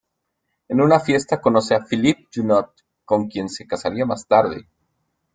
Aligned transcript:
En 0.67 0.81
una 0.81 0.99
fiesta 0.99 1.39
conoce 1.39 1.75
a 1.75 1.85
Philippe 1.85 2.27
Junot, 2.33 2.73
con 3.05 3.27
quien 3.27 3.49
se 3.49 3.67
casaría 3.67 4.03
más 4.03 4.25
tarde. 4.25 4.67